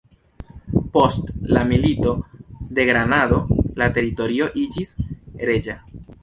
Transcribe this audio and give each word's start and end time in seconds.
Post 0.95 1.27
la 1.55 1.61
Milito 1.71 2.13
de 2.79 2.85
Granado 2.91 3.43
la 3.83 3.89
teritorio 3.99 4.49
iĝis 4.65 4.97
reĝa. 5.53 5.79